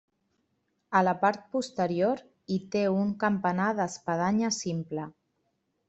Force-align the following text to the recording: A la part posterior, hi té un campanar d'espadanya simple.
A 0.99 1.01
la 1.07 1.13
part 1.25 1.43
posterior, 1.57 2.25
hi 2.55 2.59
té 2.77 2.83
un 3.03 3.13
campanar 3.27 3.71
d'espadanya 3.81 4.53
simple. 4.65 5.11